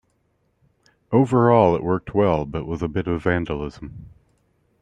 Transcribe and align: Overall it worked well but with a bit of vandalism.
Overall 1.11 1.75
it 1.75 1.83
worked 1.83 2.15
well 2.15 2.43
but 2.47 2.65
with 2.65 2.81
a 2.81 2.87
bit 2.87 3.05
of 3.05 3.21
vandalism. 3.21 4.09